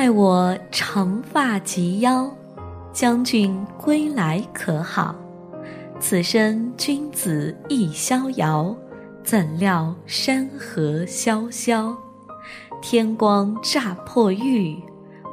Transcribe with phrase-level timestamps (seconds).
[0.00, 2.34] 待我长发及腰，
[2.90, 5.14] 将军归来可好？
[6.00, 8.74] 此生君子亦逍遥，
[9.22, 11.94] 怎料山河萧萧。
[12.80, 14.82] 天光乍破玉，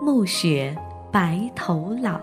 [0.02, 0.76] 暮雪
[1.14, 2.20] 白头老。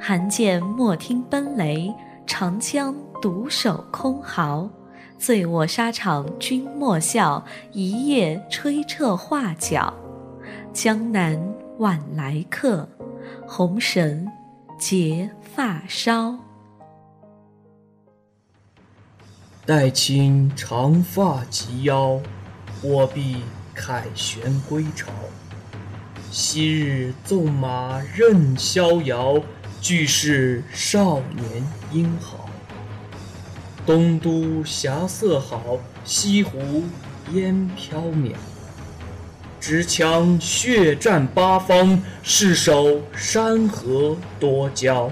[0.00, 1.94] 寒剑莫听奔雷，
[2.26, 2.92] 长枪
[3.22, 4.68] 独守空壕。
[5.16, 9.94] 醉卧沙场君莫笑，一夜吹彻画角。
[10.74, 11.40] 江南
[11.78, 12.88] 晚来客，
[13.46, 14.26] 红绳
[14.76, 16.36] 结发梢。
[19.64, 22.20] 待卿长发及腰，
[22.82, 23.36] 我必
[23.72, 25.12] 凯旋归朝。
[26.32, 29.40] 昔日纵马任逍遥，
[29.80, 32.50] 俱是少年英豪。
[33.86, 36.58] 东都霞色好，西湖
[37.32, 38.34] 烟飘渺。
[39.66, 45.10] 执枪血战八方，誓守山河多娇。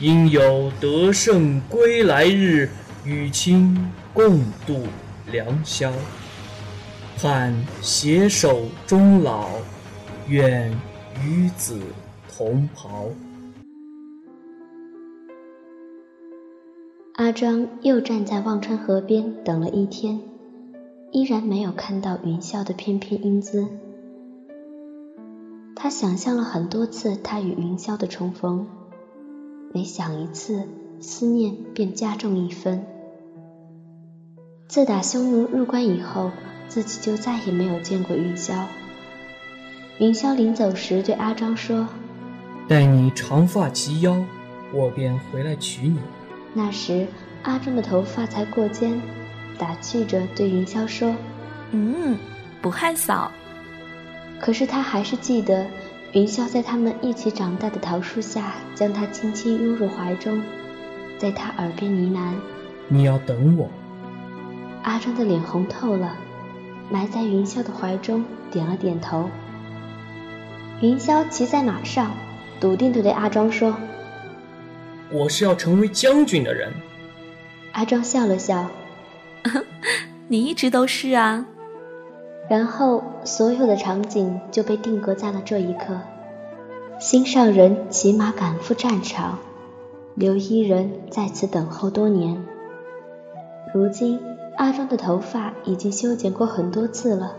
[0.00, 2.68] 应有得胜归来日，
[3.04, 4.84] 与卿共度
[5.30, 5.92] 良宵。
[7.22, 9.48] 盼携手终老，
[10.26, 10.68] 愿
[11.24, 11.78] 与子
[12.36, 13.10] 同袍。
[17.14, 20.20] 阿张又站在忘川河边等了一天。
[21.12, 23.66] 依然没有看到云霄的翩翩英姿。
[25.74, 28.66] 他想象了很多次他与云霄的重逢，
[29.74, 30.68] 每想一次，
[31.00, 32.84] 思念便加重一分。
[34.68, 36.30] 自打匈奴入关以后，
[36.68, 38.66] 自己就再也没有见过云霄。
[39.98, 41.88] 云霄临走时对阿璋说
[42.68, 44.24] ：“待你长发及腰，
[44.72, 45.98] 我便回来娶你。”
[46.54, 47.08] 那时
[47.42, 49.00] 阿璋的头发才过肩。
[49.60, 51.14] 打趣着对云霄说
[51.70, 52.16] ：“嗯，
[52.62, 53.28] 不害臊。”
[54.40, 55.66] 可是他还是记得
[56.12, 60.42] 云霄在他们一起长大的桃树下，将他轻轻拥入怀中，
[61.18, 62.32] 在他耳边呢喃
[62.88, 63.68] ：“你要等我。”
[64.82, 66.16] 阿庄的脸红透了，
[66.90, 69.28] 埋在云霄的怀中，点了点头。
[70.80, 72.12] 云霄骑在马上，
[72.58, 73.76] 笃定地对阿庄说
[75.12, 76.72] ：“我是要成为将军的人。”
[77.72, 78.66] 阿庄笑了笑。
[80.28, 81.46] 你一直都是啊。
[82.48, 86.00] 然后，所有的场景就被定格在了这一刻。
[86.98, 89.38] 心上人骑马赶赴战场，
[90.14, 92.44] 刘一人在此等候多年。
[93.72, 94.20] 如今，
[94.56, 97.36] 阿庄的头发已经修剪过很多次了，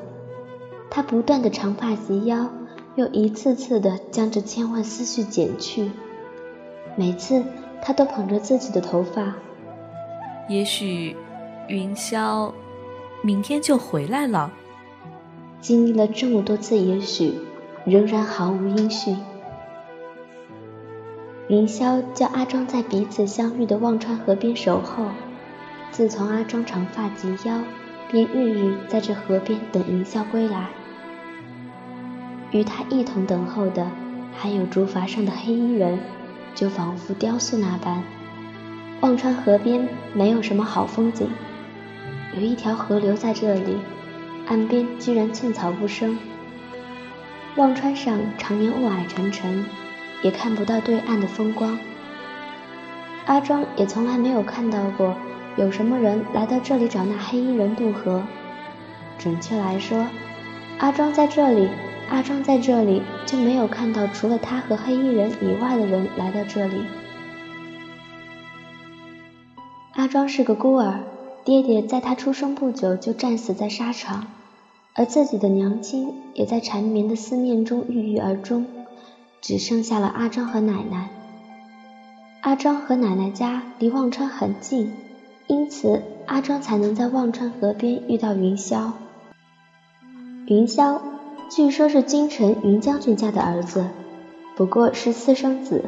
[0.90, 2.50] 他不断的长发及腰，
[2.96, 5.92] 又一次次的将这千万思绪剪去。
[6.96, 7.44] 每次，
[7.82, 9.36] 他都捧着自己的头发，
[10.48, 11.16] 也许。
[11.72, 12.52] 云霄，
[13.22, 14.52] 明天就回来了。
[15.62, 17.34] 经历了这么多次，也许
[17.86, 19.18] 仍然毫无音讯。
[21.48, 25.06] 云霄叫阿庄在彼此相遇的忘川河边守候。
[25.92, 27.62] 自从阿庄长发及腰，
[28.12, 30.68] 便日日在这河边等云霄归来。
[32.52, 33.90] 与他一同等候的，
[34.36, 36.00] 还有竹筏上的黑衣人，
[36.54, 38.04] 就仿佛雕塑那般。
[39.00, 41.30] 忘川河边没有什么好风景。
[42.34, 43.78] 有一条河流在这里，
[44.48, 46.18] 岸边居然寸草不生。
[47.58, 49.66] 忘川上常年雾霭沉沉，
[50.22, 51.78] 也看不到对岸的风光。
[53.26, 55.14] 阿庄也从来没有看到过
[55.58, 58.24] 有什么人来到这里找那黑衣人渡河。
[59.18, 60.08] 准确来说，
[60.80, 61.70] 阿庄在这里，
[62.10, 66.86] 阿庄在这里就没有看到除了他和黑衣人以外的人来到这里。
[69.96, 71.11] 阿庄是个孤儿。
[71.44, 74.28] 爹爹在他出生不久就战死在沙场，
[74.94, 78.68] 而自己的娘亲也在缠绵的思念中郁郁而终，
[79.42, 81.10] 只剩下了阿庄和奶奶。
[82.42, 84.94] 阿庄和奶奶家离忘川很近，
[85.48, 88.92] 因此阿庄才能在忘川河边遇到云霄。
[90.46, 91.02] 云霄
[91.50, 93.88] 据说是京城云将军家的儿子，
[94.56, 95.86] 不过是私生子，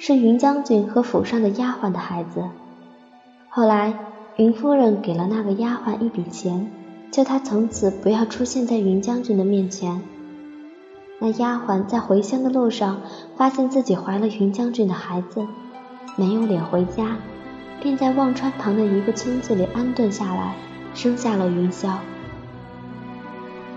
[0.00, 2.42] 是云将军和府上的丫鬟的孩子。
[3.48, 3.94] 后来。
[4.38, 6.70] 云夫人给了那个丫鬟一笔钱，
[7.10, 10.00] 叫她从此不要出现在云将军的面前。
[11.18, 13.00] 那丫鬟在回乡的路上，
[13.36, 15.44] 发现自己怀了云将军的孩子，
[16.14, 17.16] 没有脸回家，
[17.82, 20.54] 便在忘川旁的一个村子里安顿下来，
[20.94, 21.96] 生下了云霄。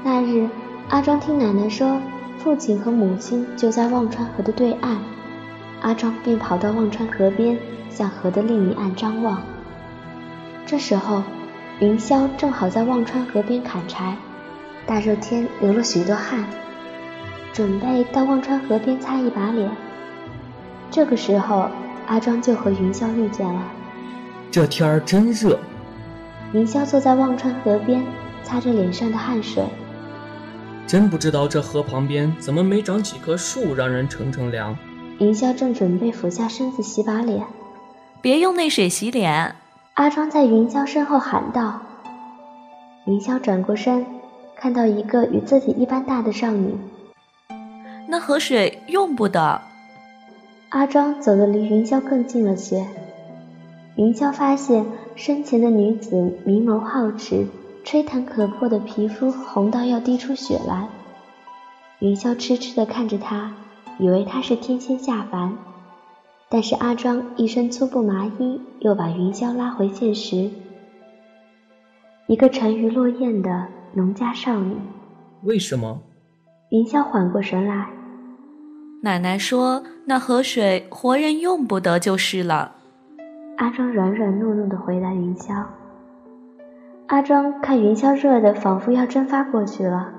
[0.03, 0.47] 那日，
[0.89, 1.99] 阿庄听奶奶说，
[2.37, 4.97] 父亲和母亲就在忘川河的对岸，
[5.81, 7.57] 阿庄便跑到忘川河边，
[7.89, 9.41] 向河的另一岸张望。
[10.71, 11.21] 这时候，
[11.81, 14.15] 云霄正好在忘川河边砍柴，
[14.85, 16.45] 大热天流了许多汗，
[17.51, 19.69] 准备到忘川河边擦一把脸。
[20.89, 21.67] 这个时候，
[22.07, 23.61] 阿庄就和云霄遇见了。
[24.49, 25.59] 这天儿真热。
[26.53, 28.01] 云霄坐在忘川河边，
[28.41, 29.65] 擦着脸上的汗水。
[30.87, 34.73] 真不知道这河旁边怎么没长几棵树，让人乘乘凉。
[35.19, 37.45] 云霄正准备俯下身子洗把脸，
[38.21, 39.53] 别用那水洗脸。
[39.93, 41.81] 阿庄在云霄身后喊道。
[43.05, 44.05] 云霄转过身，
[44.55, 46.75] 看到一个与自己一般大的少女。
[48.07, 49.61] 那河水用不得。
[50.69, 52.87] 阿庄走得离云霄更近了些。
[53.97, 54.85] 云霄发现
[55.15, 57.45] 身前的女子明眸皓齿，
[57.83, 60.87] 吹弹可破的皮肤红到要滴出血来。
[61.99, 63.53] 云霄痴痴地看着她，
[63.99, 65.57] 以为她是天仙下凡。
[66.53, 70.49] 但是阿庄一身粗布麻衣，又把云霄拉回现实。
[72.27, 74.75] 一个沉鱼落雁的农家少女。
[75.43, 76.01] 为什么？
[76.71, 77.87] 云霄缓过神来。
[79.01, 82.75] 奶奶说那河水活人用不得就是了。
[83.55, 85.63] 阿庄软软糯糯的回答云霄。
[87.07, 90.11] 阿庄看云霄热的仿佛要蒸发过去了。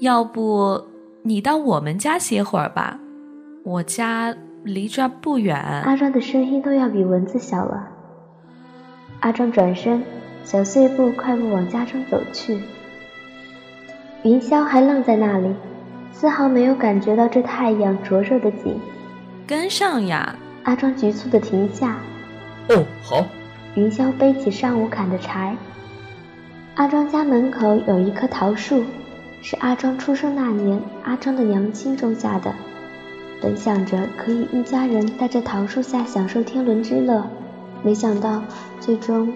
[0.00, 0.84] 要不
[1.22, 2.98] 你到我们家歇会儿吧，
[3.64, 4.34] 我家
[4.64, 5.56] 离这儿不远。
[5.56, 7.88] 阿庄的声音都要比蚊子小了。
[9.20, 10.02] 阿庄转身，
[10.44, 12.60] 小碎步快步往家中走去。
[14.22, 15.54] 云霄还愣在那里，
[16.12, 18.78] 丝毫没有感觉到这太阳灼热的紧。
[19.46, 20.34] 跟上呀！
[20.64, 21.96] 阿庄局促的停下。
[22.68, 23.26] 哦，好。
[23.74, 25.56] 云霄背起上午砍的柴。
[26.74, 28.84] 阿庄家门口有一棵桃树，
[29.42, 32.54] 是阿庄出生那年阿庄的娘亲种下的。
[33.40, 37.24] 本想着可以一家人在这桃树下享受天伦之乐，
[37.82, 38.42] 没想到
[38.78, 39.32] 最终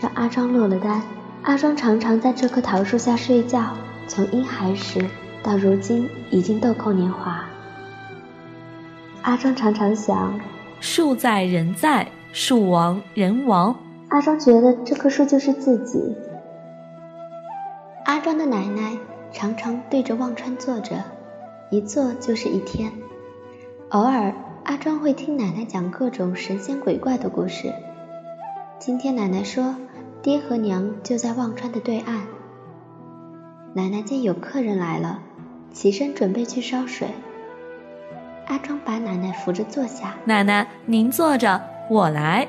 [0.00, 1.00] 让阿庄落了单。
[1.42, 3.74] 阿庄常常在这棵桃树下睡觉，
[4.06, 5.04] 从婴孩时
[5.42, 7.44] 到如今已经豆蔻年华。
[9.22, 10.40] 阿庄常常想，
[10.80, 12.06] 树在人在。
[12.36, 13.76] 树亡人亡，
[14.08, 16.00] 阿庄觉得这棵树就是自己。
[18.06, 18.98] 阿庄的奶奶
[19.30, 20.96] 常常对着忘川坐着，
[21.70, 22.90] 一坐就是一天。
[23.94, 27.72] 偶尔，阿庄会听奶奶讲各种神仙鬼怪的故事。
[28.80, 29.76] 今天奶奶说，
[30.20, 32.22] 爹和娘就在忘川的对岸。
[33.72, 35.20] 奶奶见有客人来了，
[35.72, 37.06] 起身准备去烧水。
[38.48, 41.62] 阿庄把奶奶扶着坐下，奶奶您坐着。
[41.88, 42.48] 我来，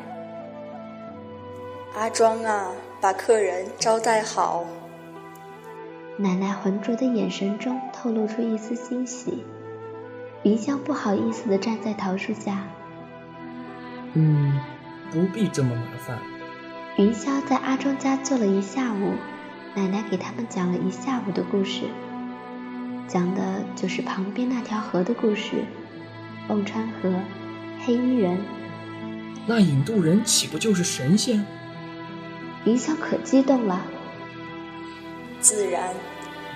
[1.93, 4.65] 阿庄啊，把客人招待好。
[6.17, 9.45] 奶奶浑浊的眼神中透露出一丝欣喜。
[10.45, 12.67] 云霄不好意思地站在桃树下。
[14.13, 14.59] 嗯，
[15.11, 16.19] 不必这么麻烦。
[16.97, 19.13] 云霄在阿庄家坐了一下午，
[19.73, 21.85] 奶奶给他们讲了一下午的故事，
[23.07, 25.65] 讲的就是旁边那条河的故事——
[26.47, 27.11] 忘川河，
[27.83, 28.37] 黑衣人。
[29.47, 31.43] 那引渡人岂不就是神仙？
[32.65, 33.81] 云霄可激动了。
[35.39, 35.91] 自然，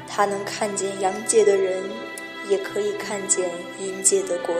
[0.07, 1.83] 他能看见阳界的人，
[2.49, 3.49] 也可以看见
[3.79, 4.55] 阴界的鬼。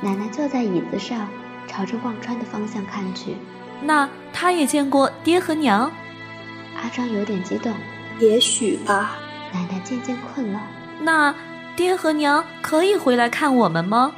[0.00, 1.28] 奶奶坐在椅子上，
[1.68, 3.36] 朝着忘川的方向看去。
[3.82, 5.90] 那他也见过爹和娘？
[6.76, 7.72] 阿张有点激动。
[8.18, 9.18] 也许吧。
[9.52, 10.60] 奶奶渐渐困了。
[11.00, 11.34] 那
[11.76, 14.14] 爹和娘可以回来看我们吗？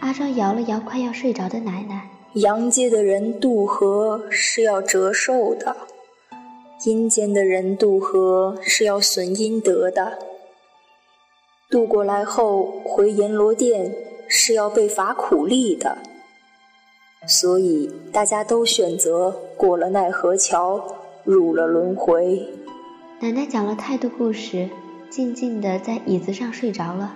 [0.00, 2.08] 阿张摇了摇快要睡着的奶奶。
[2.34, 5.74] 阳界的人渡河是要折寿的，
[6.84, 10.18] 阴间的人渡河是要损阴德的。
[11.70, 13.94] 渡过来后回阎罗殿
[14.26, 15.98] 是要被罚苦力的，
[17.26, 20.82] 所以大家都选择过了奈何桥，
[21.24, 22.48] 入了轮回。
[23.20, 24.70] 奶奶讲了太多故事，
[25.10, 27.14] 静静的在椅子上睡着了。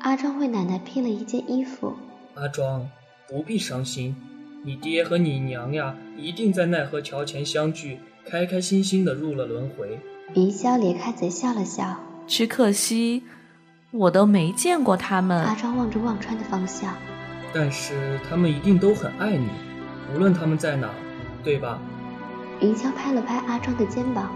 [0.00, 1.94] 阿庄为奶奶披了一件衣服。
[2.34, 2.90] 阿庄，
[3.26, 4.14] 不必伤心，
[4.66, 9.98] 你爹和你娘呀，一定在奈何桥前相聚，开开心心的入了轮回。
[10.34, 11.96] 云霄咧开嘴笑了笑，
[12.26, 13.24] 只可惜
[13.90, 15.44] 我都没见过他们。
[15.44, 16.94] 阿庄望着忘川的方向，
[17.52, 19.48] 但是他们一定都很爱你，
[20.14, 20.88] 无论他们在哪，
[21.44, 21.78] 对吧？
[22.60, 24.30] 云霄拍了拍阿庄的肩膀，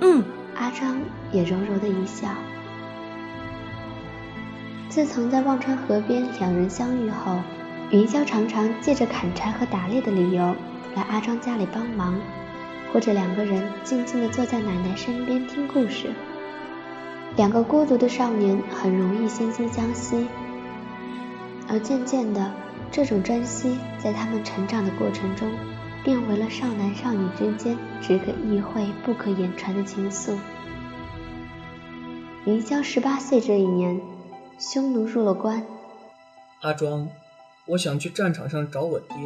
[0.00, 0.22] 嗯，
[0.54, 0.96] 阿庄
[1.32, 2.28] 也柔柔的一笑。
[4.88, 7.36] 自从在忘川河边两人相遇后，
[7.90, 10.54] 云霄常常借着砍柴和打猎的理由
[10.94, 12.16] 来阿庄家里帮忙，
[12.92, 16.10] 或者两个人静静的坐在奶奶身边听故事。
[17.36, 20.28] 两个孤独的少年很容易惺惺相惜，
[21.68, 22.52] 而渐渐的，
[22.92, 25.50] 这种珍惜在他们成长的过程中，
[26.04, 30.36] 变为了少男少女之间只可意会不可言传的情愫。
[32.44, 34.00] 云霄十八岁这一年，
[34.58, 35.66] 匈奴入了关。
[36.60, 37.08] 阿庄，
[37.66, 39.16] 我想去战场上找我爹。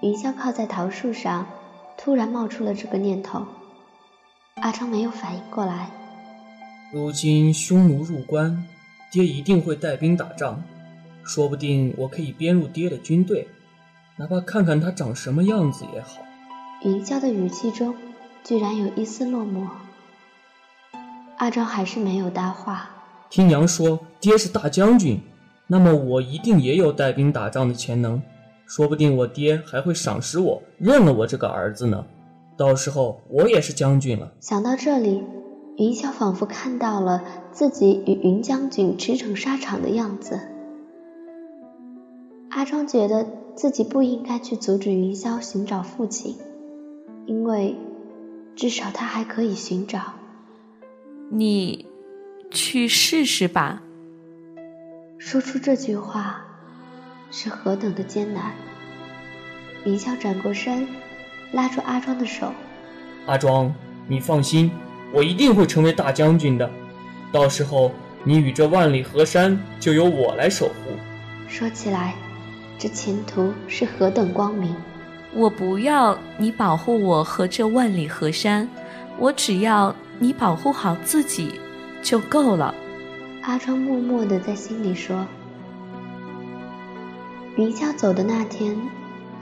[0.00, 1.46] 云霄靠在桃树上，
[1.98, 3.44] 突然冒出了这个念头。
[4.54, 5.90] 阿庄没有反应过来。
[6.92, 8.64] 如今匈奴入关，
[9.10, 10.62] 爹一定会带兵打仗，
[11.24, 13.48] 说不定我可以编入爹的军队，
[14.16, 16.22] 哪怕看看他长什么样子也好。
[16.84, 17.94] 云霄的语气中
[18.44, 19.66] 居然有一丝落寞。
[21.38, 22.88] 阿昭还是没有搭话。
[23.28, 25.20] 听娘说，爹是大将军，
[25.66, 28.22] 那么我一定也有带兵打仗的潜能，
[28.64, 32.06] 说不定我爹还会赏识我，认了我这个儿子呢。
[32.56, 34.32] 到时候我也是将军了。
[34.40, 35.22] 想到这里，
[35.78, 40.40] 云霄仿佛看到了自己与云将军驰骋沙场的样子。
[42.48, 46.36] 阿庄觉得自己不应该去阻止云霄寻找父亲，
[47.26, 47.76] 因为
[48.54, 50.14] 至少他还可以寻找。
[51.28, 51.86] 你
[52.50, 53.82] 去试试吧。
[55.18, 56.42] 说出这句话
[57.30, 58.52] 是何等的艰难。
[59.84, 60.88] 云霄转过身，
[61.52, 62.50] 拉住阿庄的手
[63.26, 63.74] ：“阿庄，
[64.08, 64.70] 你放心，
[65.12, 66.70] 我一定会成为大将军的。
[67.32, 67.92] 到时候，
[68.24, 70.96] 你与这万里河山就由我来守护。”
[71.48, 72.14] 说起来，
[72.78, 74.74] 这前途是何等光明！
[75.32, 78.68] 我不要你保护我和这万里河山，
[79.18, 79.94] 我只要。
[80.18, 81.60] 你保护好自己
[82.02, 82.74] 就够了。
[83.42, 85.26] 阿庄默默地在心里说。
[87.56, 88.74] 云霄走的那天，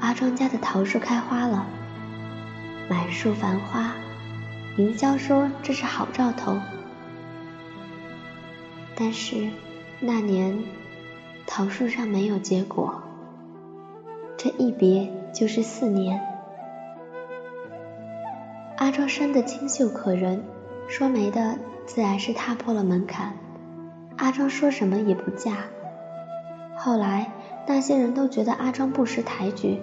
[0.00, 1.64] 阿庄家的桃树开花了，
[2.88, 3.92] 满树繁花。
[4.76, 6.58] 凌霄说这是好兆头。
[8.96, 9.48] 但是
[10.00, 10.62] 那年
[11.46, 13.02] 桃树上没有结果，
[14.36, 16.20] 这一别就是四年。
[18.76, 20.44] 阿庄生的清秀可人。
[20.86, 23.38] 说媒的自然是踏破了门槛，
[24.18, 25.64] 阿庄说什么也不嫁。
[26.76, 27.32] 后来
[27.66, 29.80] 那些人都觉得阿庄不识抬举，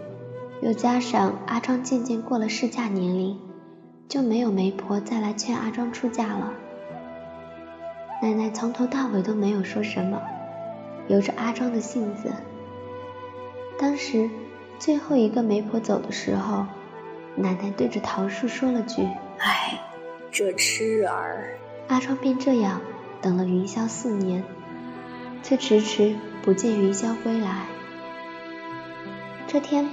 [0.61, 3.39] 又加上阿庄渐渐过了适嫁年龄，
[4.11, 6.51] 就没有媒婆再来劝阿庄出嫁了。
[8.21, 10.21] 奶奶从头到尾都没有说什么，
[11.07, 12.29] 由着阿庄的性子。
[13.79, 14.29] 当时
[14.77, 16.65] 最后一个媒婆走的时候，
[17.37, 19.01] 奶奶对着桃树说了句
[19.39, 19.79] ：“哎。”
[20.29, 22.81] 这痴儿，阿庄便这样
[23.21, 24.43] 等了云霄四年，
[25.41, 27.65] 却迟迟不见云霄归来。
[29.47, 29.87] 这天，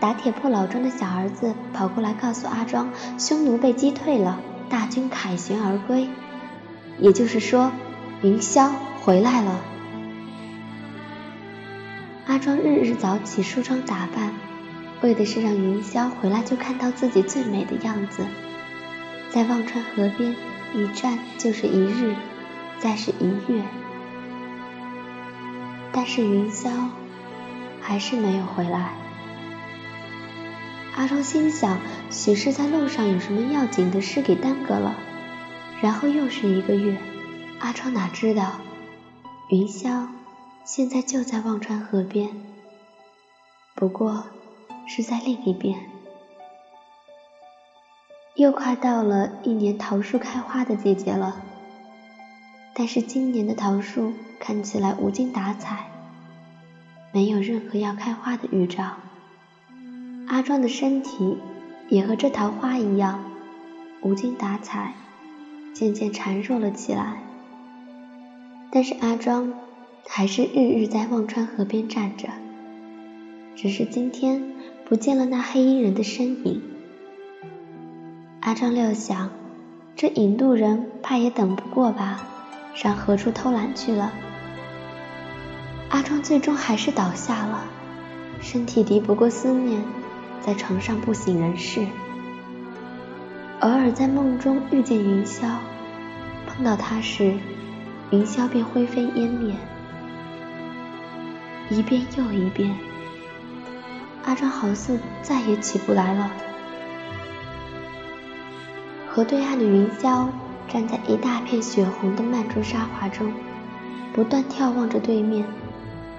[0.00, 6.08] 打铁铺老庄的小儿子跑过来告诉阿庄，匈奴被击退了，大军凯旋而归，
[6.98, 7.72] 也就是说，
[8.22, 8.70] 云霄
[9.00, 9.60] 回来了。
[12.26, 14.32] 阿庄日日早起梳妆打扮，
[15.00, 18.24] 为的是让云霄回来就看到自己最美的样子。
[19.30, 20.34] 在忘川河边
[20.74, 22.14] 一站就是一日，
[22.78, 23.62] 再是一月，
[25.92, 26.70] 但是云霄
[27.80, 28.90] 还是没有回来。
[30.96, 31.78] 阿庄心想，
[32.10, 34.94] 许是在路上有什么要紧的事给耽搁了。
[35.82, 36.96] 然后又是一个月，
[37.58, 38.52] 阿庄哪知道，
[39.50, 40.06] 云霄
[40.64, 42.30] 现在就在忘川河边，
[43.74, 44.24] 不过
[44.86, 45.90] 是在另一边。
[48.36, 51.42] 又快到了一年桃树开花的季节了，
[52.72, 55.90] 但是今年的桃树看起来无精打采，
[57.12, 58.94] 没有任何要开花的预兆。
[60.26, 61.38] 阿庄的身体
[61.88, 63.24] 也和这桃花一样
[64.00, 64.94] 无精打采，
[65.72, 67.22] 渐渐孱弱了起来。
[68.70, 69.52] 但是阿庄
[70.08, 72.28] 还是日日在忘川河边站着，
[73.54, 74.52] 只是今天
[74.84, 76.62] 不见了那黑衣人的身影。
[78.40, 79.30] 阿张料想，
[79.94, 82.26] 这引渡人怕也等不过吧，
[82.74, 84.12] 上何处偷懒去了。
[85.90, 87.64] 阿庄最终还是倒下了，
[88.40, 89.80] 身体敌不过思念，
[90.40, 91.86] 在床上不省人事。
[93.60, 95.56] 偶尔在梦中遇见云霄，
[96.46, 97.34] 碰到他时，
[98.10, 99.54] 云霄便灰飞烟灭。
[101.70, 102.76] 一遍又一遍，
[104.24, 106.30] 阿庄好似再也起不来了。
[109.08, 110.28] 河对岸的云霄
[110.68, 113.32] 站在一大片血红的曼珠沙华中，
[114.12, 115.46] 不断眺望着对面。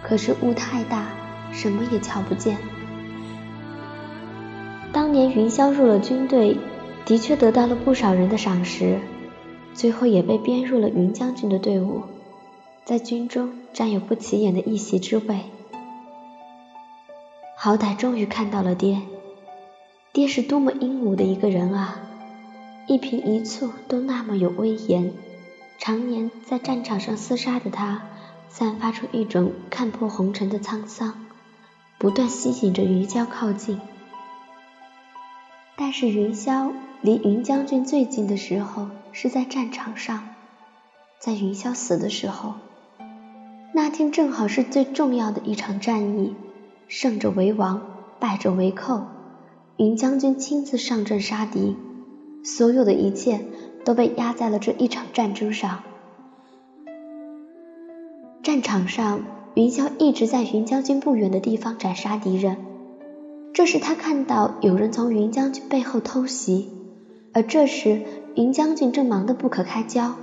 [0.01, 1.05] 可是雾太大，
[1.51, 2.57] 什么也瞧不见。
[5.15, 6.57] 当年云霄入了军队，
[7.05, 9.00] 的确得到了不少人的赏识，
[9.74, 12.01] 最后也被编入了云将军的队伍，
[12.84, 15.39] 在军中占有不起眼的一席之位。
[17.55, 19.03] 好歹终于看到了爹，
[20.12, 22.01] 爹是多么英武的一个人啊！
[22.86, 25.13] 一颦一蹙都那么有威严，
[25.79, 28.01] 常年在战场上厮杀的他，
[28.50, 31.25] 散发出一种看破红尘的沧桑，
[31.98, 33.79] 不断吸引着云霄靠近。
[35.77, 40.29] 但是云霄离云将军最近的时候是在战场上，
[41.20, 42.53] 在云霄死的时候，
[43.74, 46.34] 那天正好是最重要的一场战役，
[46.88, 47.82] 胜者为王，
[48.20, 49.03] 败者为寇。
[49.77, 51.75] 云将军亲自上阵杀敌，
[52.46, 53.41] 所有的一切
[53.84, 55.84] 都被压在了这一场战争上。
[58.41, 62.55] 战场上，云霄一直在云将军不远的地方斩杀敌人。
[63.55, 66.74] 这时他看到有人从云将军背后偷袭，
[67.33, 68.01] 而这时
[68.35, 70.17] 云将军正忙得不可开交。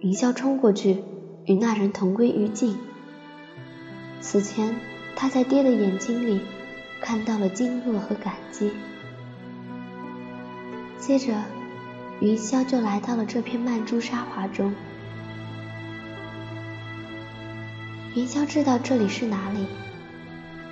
[0.00, 1.02] 云霄冲过去，
[1.46, 2.76] 与那人同归于尽。
[4.20, 4.76] 此前
[5.16, 6.42] 他在爹的眼睛里。
[7.00, 8.70] 看到了惊愕和感激，
[10.98, 11.34] 接着
[12.20, 14.72] 云霄就来到了这片曼珠沙华中。
[18.14, 19.66] 云霄知道这里是哪里，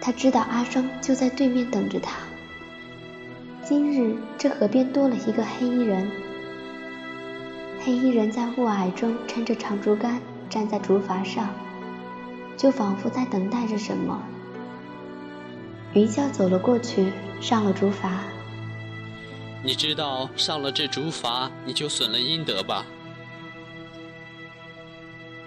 [0.00, 2.16] 他知道阿双就在对面等着他。
[3.62, 6.10] 今日这河边多了一个黑衣人，
[7.84, 11.48] 黑衣人在雾霭中撑着长竹竿站在竹筏上，
[12.56, 14.20] 就仿佛在等待着什么。
[15.92, 18.10] 云霄走了过去，上了竹筏。
[19.62, 22.86] 你知道上了这竹筏，你就损了阴德吧？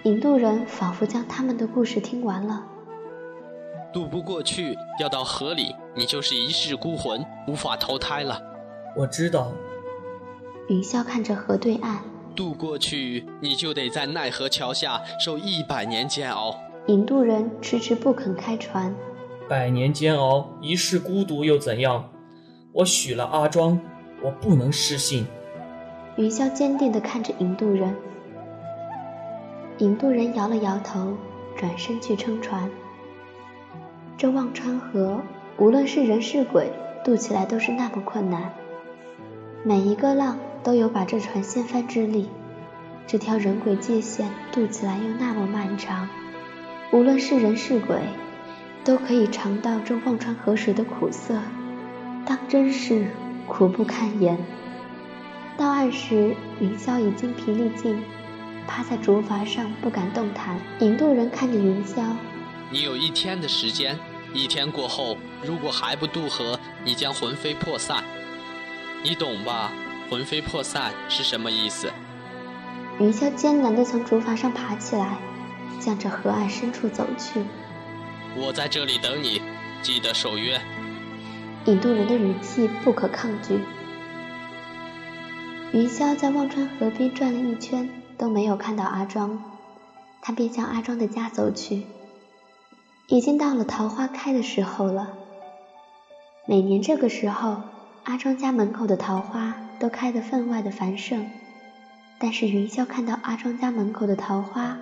[0.04, 2.64] 引渡人仿佛将他们的故事听完了。
[3.94, 8.42] 渡不过去，掉到河里，你就是一世孤魂，无法投胎了。
[8.96, 9.52] 我知道。
[10.68, 12.02] 云霄看着河对岸。
[12.34, 16.58] 渡过去，你就得在奈何桥下受一百年煎熬。
[16.88, 18.92] 引渡人迟迟不肯开船。
[19.48, 22.10] 百年煎熬，一世孤独又怎样？
[22.72, 23.80] 我许了阿庄，
[24.20, 25.24] 我不能失信。
[26.16, 27.94] 云霄坚定地看着引渡人，
[29.78, 31.16] 引渡人摇了摇头，
[31.56, 32.68] 转身去撑船。
[34.16, 35.22] 这忘川河，
[35.58, 36.72] 无论是人是鬼，
[37.04, 38.52] 渡起来都是那么困难。
[39.64, 42.28] 每一个浪都有把这船掀翻之力，
[43.06, 46.08] 这条人鬼界限渡起来又那么漫长，
[46.92, 47.98] 无论是人是鬼。
[48.84, 51.38] 都可以尝到这忘川河水的苦涩，
[52.26, 53.06] 当真是
[53.48, 54.36] 苦不堪言。
[55.56, 57.98] 到岸时，云霄已精疲力尽，
[58.66, 60.58] 趴在竹筏上不敢动弹。
[60.80, 62.02] 引渡人看着云霄
[62.70, 63.98] ：“你有一天的时间，
[64.32, 68.02] 一天过后，如果还不渡河，你将魂飞魄散。
[69.02, 69.70] 你懂吧？
[70.10, 71.92] 魂飞魄散是什么意思？”
[73.00, 75.18] 云霄艰难地从竹筏上爬起来，
[75.80, 77.44] 向着河岸深处走去。
[78.36, 79.42] 我在这里等你，
[79.82, 80.60] 记得守约。
[81.66, 83.60] 引渡人的语气不可抗拒。
[85.72, 89.42] 云霄在忘川河边转了一圈，都没有看到阿庄，
[90.22, 91.84] 他便向阿庄的家走去。
[93.06, 95.12] 已经到了桃花开的时候了。
[96.46, 97.62] 每年这个时候，
[98.04, 101.26] 阿庄家门口的桃花都开得分外的繁盛，
[102.18, 104.78] 但是云霄看到阿庄家门口的桃花，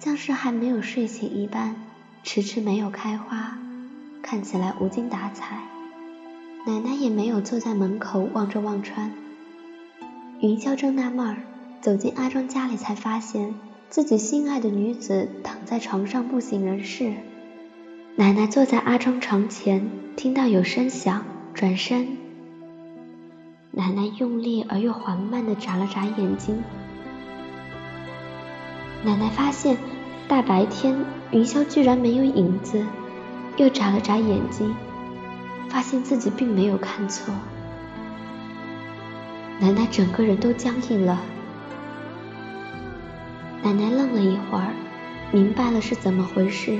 [0.00, 1.76] 像是还没有睡醒一般。
[2.24, 3.58] 迟迟没有开花，
[4.22, 5.58] 看起来无精打采。
[6.64, 9.12] 奶奶也没有坐在门口望着忘川。
[10.40, 11.36] 云霄正纳闷儿，
[11.80, 13.54] 走进阿庄家里，才发现
[13.90, 17.12] 自己心爱的女子躺在床上不省人事。
[18.14, 22.18] 奶奶坐在阿庄床前，听到有声响，转身。
[23.70, 26.62] 奶奶用力而又缓慢地眨了眨眼睛。
[29.02, 29.76] 奶奶发现。
[30.28, 30.96] 大白天，
[31.30, 32.86] 云霄居然没有影子，
[33.58, 34.74] 又眨了眨眼睛，
[35.68, 37.34] 发现自己并没有看错。
[39.58, 41.20] 奶奶整个人都僵硬了。
[43.62, 44.72] 奶奶愣了一会儿，
[45.32, 46.78] 明白了是怎么回事，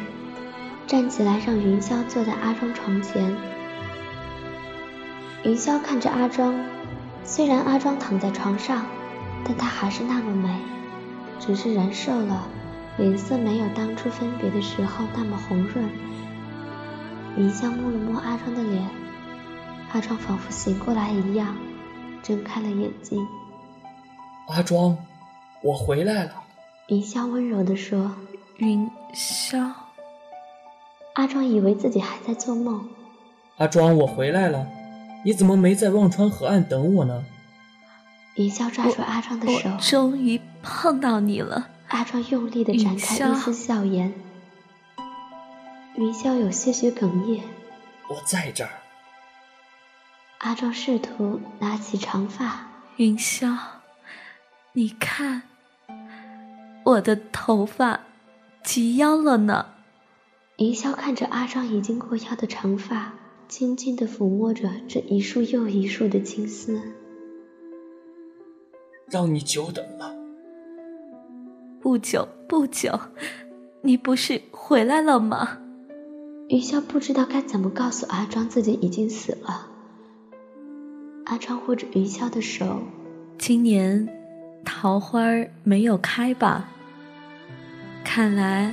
[0.87, 3.35] 站起来让云霄坐在阿庄床前。
[5.45, 6.55] 云霄看着阿庄，
[7.25, 8.87] 虽然阿庄躺在床上，
[9.45, 10.59] 但她还是那么美，
[11.41, 12.47] 只是人瘦了。
[12.99, 15.89] 脸色没有当初分别的时候那么红润。
[17.39, 18.87] 云霄摸了摸阿庄的脸，
[19.93, 21.57] 阿庄仿佛醒过来一样，
[22.23, 23.27] 睁开了眼睛。
[24.49, 24.97] 阿庄，
[25.63, 26.33] 我回来了。
[26.89, 28.13] 云霄温柔地说。
[28.59, 29.73] 云霄。
[31.15, 32.89] 阿庄以为自己还在做梦。
[33.59, 34.67] 阿庄，我回来了，
[35.25, 37.25] 你怎么没在忘川河岸等我呢？
[38.37, 39.69] 云霄抓住阿庄的手。
[39.79, 41.69] 终于碰到你了。
[41.89, 44.15] 阿庄用力的展开一丝笑颜，
[45.97, 47.43] 云霄有些许哽咽。
[48.09, 48.71] 我在这儿。
[50.39, 52.69] 阿庄试图拿起长发。
[52.97, 53.55] 云霄，
[54.73, 55.43] 你看，
[56.85, 58.01] 我的头发
[58.65, 59.72] 及腰了呢。
[60.63, 63.15] 云霄看着阿庄已经过腰的长发，
[63.49, 66.81] 轻轻的抚摸着这一束又一束的青丝。
[69.11, 70.15] 让你久等了。
[71.81, 72.97] 不久不久，
[73.81, 75.59] 你不是回来了吗？
[76.49, 79.67] 云霄不知道该怎么告诉阿庄自己已经死了。
[81.25, 82.83] 阿庄握着云霄的手，
[83.37, 84.09] 今年
[84.65, 85.23] 桃花
[85.65, 86.69] 没有开吧？
[88.05, 88.73] 看来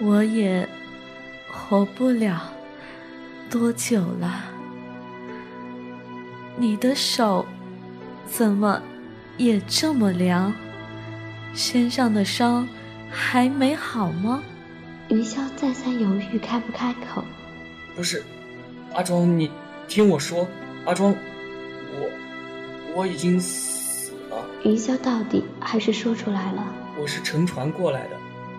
[0.00, 0.68] 我也
[1.56, 2.52] 活不了
[3.50, 4.44] 多久了。
[6.56, 7.44] 你的手
[8.26, 8.80] 怎么
[9.36, 10.52] 也这么凉？
[11.54, 12.68] 身上的伤
[13.10, 14.42] 还没好吗？
[15.08, 17.24] 云霄再三犹豫，开不开口。
[17.94, 18.22] 不是，
[18.94, 19.50] 阿庄，你
[19.88, 20.46] 听我说，
[20.84, 21.14] 阿庄，
[21.94, 22.10] 我
[22.94, 24.44] 我已经死了。
[24.64, 26.64] 云霄到底还是说出来了。
[27.00, 28.16] 我是乘船过来的，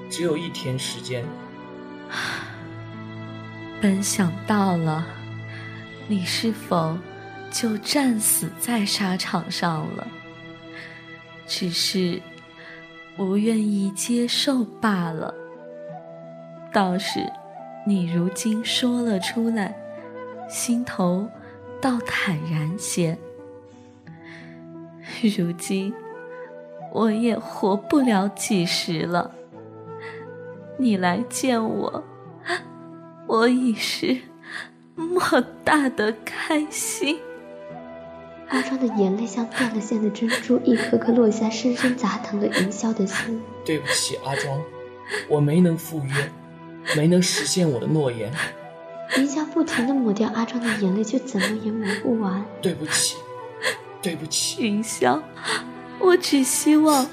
[0.09, 1.23] 只有一天时间。
[3.81, 5.05] 本想到了，
[6.07, 6.97] 你是否
[7.51, 10.07] 就战死在沙场上了？
[11.45, 12.21] 只是。
[13.15, 15.33] 不愿意接受罢了。
[16.71, 17.27] 倒是，
[17.83, 19.75] 你如今说了出来，
[20.47, 21.27] 心头
[21.81, 23.17] 倒坦然些。
[25.35, 25.91] 如今，
[26.93, 29.31] 我也活不了几时了。
[30.77, 32.03] 你来见我，
[33.27, 34.17] 我已是
[34.95, 35.21] 莫
[35.63, 37.19] 大的开心。
[38.47, 43.41] 阿庄的眼泪像断了线的珍珠，一颗颗落下，深深砸疼了云霄的心。
[43.65, 44.61] 对不起，阿庄，
[45.27, 46.31] 我没能赴约，
[46.95, 48.31] 没能实现我的诺言。
[49.17, 52.45] 云霄不停的抹掉阿庄的眼泪，却怎么也抹不完。
[52.61, 53.17] 对不起，
[54.01, 55.21] 对不起，云霄，
[55.99, 57.05] 我只希望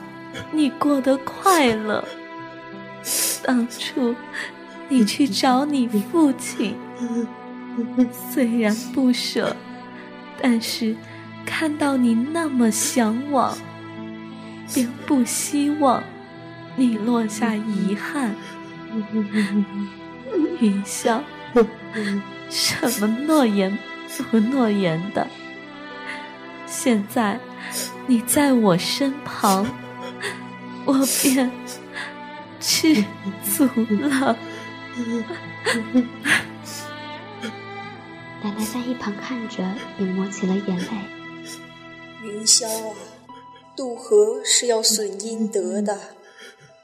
[0.53, 2.05] 你过得快乐。
[3.43, 4.15] 当初
[4.89, 6.77] 你去找你父亲，
[8.31, 9.55] 虽然不舍，
[10.41, 10.97] 但是。
[11.47, 13.55] 看到你那么向往，
[14.73, 16.03] 便不希望
[16.75, 18.35] 你落下遗憾。
[20.59, 21.21] 云霄，
[22.49, 23.79] 什么诺言
[24.31, 25.27] 不诺言的？
[26.67, 27.39] 现在
[28.07, 29.67] 你在我身旁，
[30.87, 31.51] 我便
[32.59, 33.05] 知
[33.43, 34.35] 足了。
[38.43, 39.63] 奶奶在一旁看着，
[39.99, 40.87] 也抹起了眼泪。
[42.23, 42.95] 云霄啊，
[43.77, 45.99] 渡河是要损阴德的，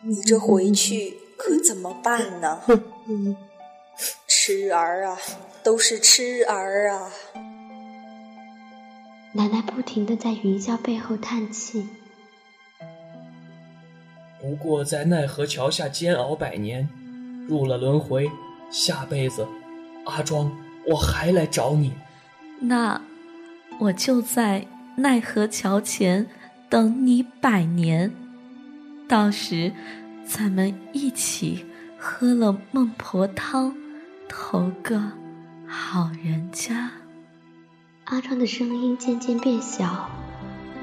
[0.03, 2.63] 你这回去可怎么办呢？
[4.27, 5.19] 痴儿啊，
[5.63, 7.13] 都是痴儿啊！
[9.33, 11.87] 奶奶不停的在云霄背后叹气。
[14.41, 16.89] 不过在奈何桥下煎熬百年，
[17.51, 18.31] 入了轮回，
[18.71, 19.47] 下辈子，
[20.07, 20.51] 阿庄，
[20.87, 21.93] 我还来找你。
[22.61, 23.01] 那，
[23.81, 24.67] 我就在。
[24.97, 26.27] 奈何桥前
[26.69, 28.13] 等你百年，
[29.09, 29.73] 到时
[30.27, 31.65] 咱们一起
[31.97, 33.75] 喝了孟婆汤，
[34.29, 35.01] 投个
[35.67, 36.91] 好人家。
[38.05, 40.11] 阿庄的声音渐渐变小，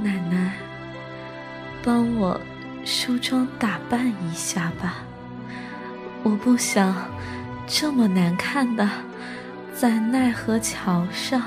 [0.02, 0.54] 奶奶，
[1.84, 2.40] 帮我
[2.84, 5.04] 梳妆打扮一下吧，
[6.30, 6.94] 我不想
[7.66, 8.86] 这么难看的
[9.74, 11.42] 在奈何桥上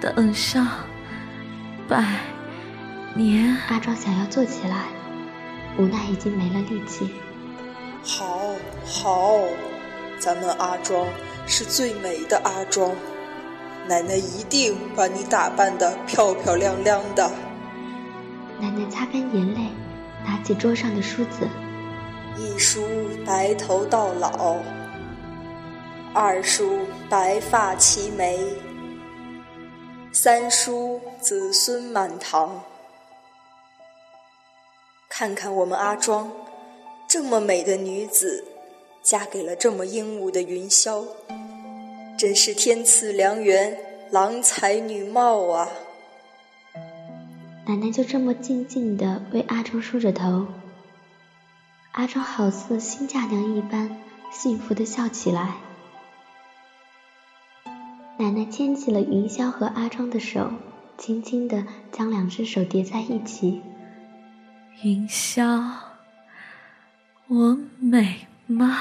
[0.00, 0.68] 等上。
[1.88, 2.00] 百
[3.12, 4.84] 年，阿庄想要坐起来，
[5.76, 7.10] 无奈已经没了力气。
[8.04, 8.54] 好，
[8.86, 9.40] 好，
[10.16, 11.04] 咱们阿庄
[11.48, 12.92] 是最美的阿庄，
[13.88, 17.28] 奶奶一定把你打扮的漂漂亮亮的。
[18.60, 19.72] 奶奶擦干眼泪，
[20.24, 21.48] 拿起桌上的梳子，
[22.38, 22.82] 一梳
[23.24, 24.56] 白头到老，
[26.14, 28.38] 二梳白发齐眉。
[30.12, 32.62] 三叔子孙满堂，
[35.08, 36.30] 看看我们阿庄，
[37.08, 38.44] 这么美的女子，
[39.02, 41.04] 嫁给了这么英武的云霄，
[42.18, 43.78] 真是天赐良缘，
[44.10, 45.68] 郎才女貌啊！
[47.66, 50.46] 奶奶就这么静静的为阿庄梳着头，
[51.92, 53.98] 阿庄好似新嫁娘一般，
[54.30, 55.56] 幸福的笑起来。
[58.18, 60.50] 奶奶牵起了云霄和阿庄的手，
[60.96, 63.60] 轻轻的将两只手叠在一起。
[64.82, 65.70] 云霄，
[67.28, 68.74] 我美吗？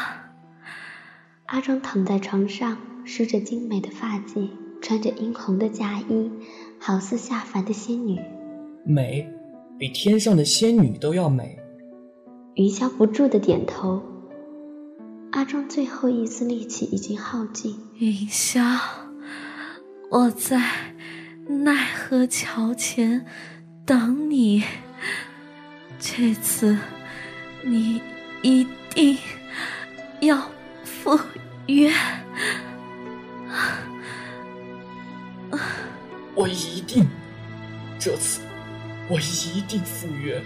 [1.48, 6.32] 阿庄躺在床上，梳着精美的发髻，穿着殷红的嫁衣，
[6.80, 8.22] 好似下凡的仙女。
[8.86, 9.30] 美，
[9.78, 11.61] 比天上的仙女都要美。
[12.62, 14.04] 云霄不住的点头。
[15.32, 17.76] 阿庄最后一丝力气已经耗尽。
[17.98, 18.78] 云霄，
[20.12, 20.62] 我在
[21.48, 23.26] 奈何桥前
[23.84, 24.64] 等你。
[25.98, 26.78] 这次
[27.64, 28.00] 你
[28.44, 29.18] 一定
[30.20, 30.40] 要
[30.84, 31.20] 赴
[31.66, 31.92] 约。
[36.36, 37.08] 我一定，
[37.98, 38.40] 这次
[39.10, 40.40] 我一定赴约。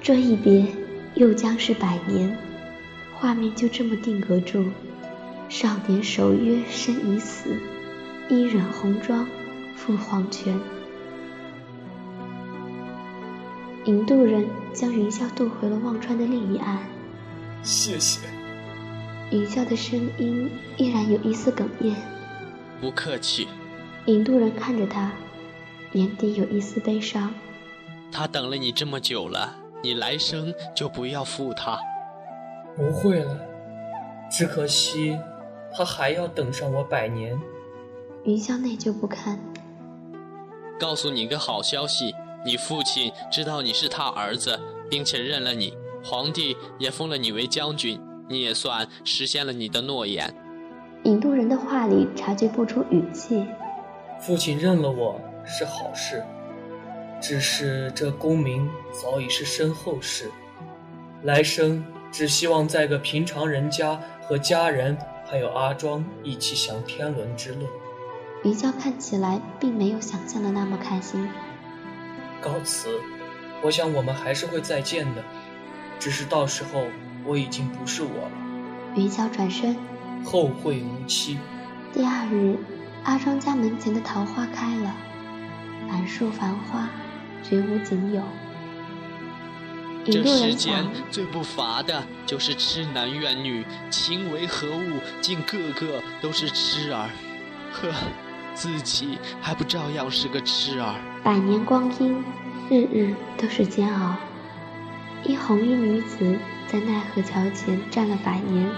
[0.00, 0.64] 这一别
[1.16, 2.36] 又将是百年，
[3.14, 4.66] 画面就这么定格住。
[5.48, 7.56] 少年守约身已死，
[8.28, 9.26] 衣染红妆
[9.74, 10.58] 赴黄泉。
[13.86, 16.78] 引渡人将云霄渡回了忘川的另一岸。
[17.62, 18.20] 谢谢。
[19.30, 21.96] 云霄的声音依然有一丝哽咽。
[22.78, 23.48] 不客气。
[24.04, 25.10] 引渡人看着他，
[25.92, 27.32] 眼底有一丝悲伤。
[28.12, 31.78] 他等了你这么久了，你来生就不要负他。
[32.74, 33.40] 不会了，
[34.28, 35.16] 只可惜
[35.72, 37.40] 他还要等上我百年。
[38.24, 39.38] 云霄内疚不堪。
[40.76, 42.12] 告诉你个好消息，
[42.44, 44.58] 你父亲知道你是他儿子，
[44.90, 45.72] 并且认了你，
[46.02, 50.34] 皇帝也封了你为将军，你也算实现了你的诺言。
[51.04, 53.46] 引渡人的话里察觉不出语气。
[54.18, 56.24] 父亲认了我是好事，
[57.28, 60.30] 只是这功名早已是身后事，
[61.24, 67.66] 来生只希望在个平常人家和家人还有阿庄一起享天伦之乐。
[68.44, 71.28] 云霄看起来并没有想象的那么开心。
[72.40, 72.90] 告辞，
[73.60, 75.24] 我想我们还是会再见的，
[75.98, 76.84] 只是到时候
[77.24, 78.30] 我已经不是我了。
[78.94, 79.76] 云娇转身，
[80.24, 81.40] 后会无期。
[81.92, 82.56] 第二日。
[83.02, 84.94] 阿庄家门前的桃花开了，
[85.88, 86.88] 满树繁花，
[87.48, 88.22] 绝无仅有。
[90.04, 95.00] 这世间最不乏的就是痴男怨女，情为何物？
[95.20, 97.08] 竟个个都是痴儿。
[97.72, 97.92] 呵，
[98.54, 100.94] 自己还不照样是个痴儿？
[101.24, 102.22] 百年光阴，
[102.70, 104.16] 日日都是煎熬。
[105.24, 108.70] 一红衣女子在奈何桥前站了百年，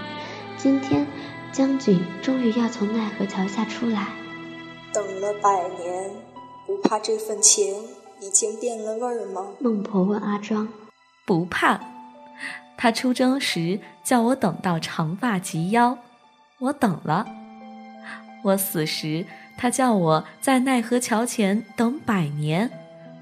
[0.57, 1.07] 今天。
[1.51, 4.09] 将军终于要从奈何桥下出来，
[4.93, 6.11] 等了百年，
[6.67, 7.73] 不怕这份情
[8.21, 9.47] 已经变了味儿吗？
[9.59, 10.67] 孟婆问阿庄。
[11.25, 11.79] 不怕，
[12.77, 15.97] 他出征时叫我等到长发及腰，
[16.59, 17.25] 我等了；
[18.43, 19.25] 我死时
[19.57, 22.69] 他叫我在奈何桥前等百年，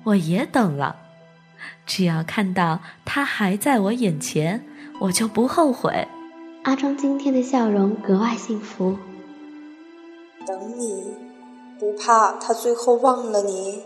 [0.03, 0.95] 我也等了。
[1.85, 4.63] 只要看到他还在我眼前，
[5.01, 6.07] 我就不后悔。
[6.63, 8.97] 阿庄今天的笑容格外幸福。
[10.45, 11.03] 等你，
[11.79, 13.81] 不怕他最后忘了你。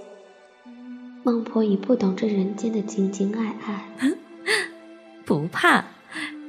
[1.24, 4.12] 孟婆已不懂这人间的情情爱爱。
[5.24, 5.86] 不怕，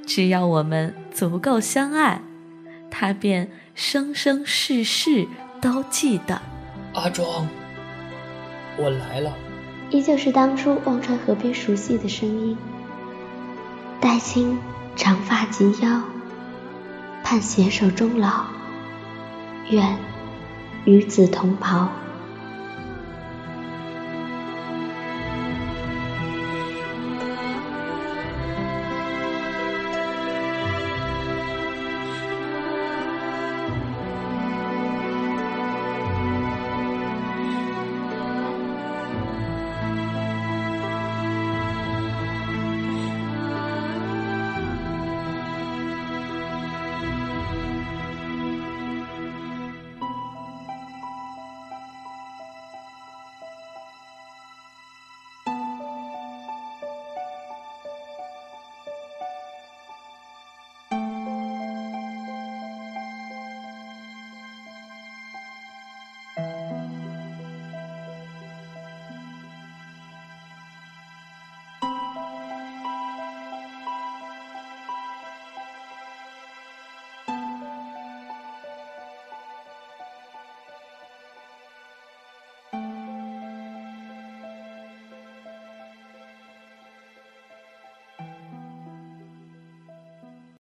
[0.07, 2.23] 只要我们足够相爱，
[2.91, 5.27] 他便生生世世
[5.61, 6.41] 都记得。
[6.95, 7.47] 阿庄，
[8.79, 9.37] 我来了。
[9.91, 12.57] 依旧是当初忘川河边熟悉的声音。
[14.01, 14.59] 黛青，
[14.97, 16.03] 长发及腰。
[17.23, 18.47] 盼携手终老，
[19.71, 19.97] 愿
[20.87, 21.89] 与子同袍。